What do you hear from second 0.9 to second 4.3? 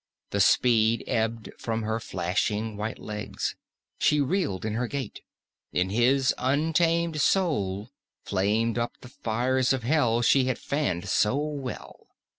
ebbed from her flashing white legs; she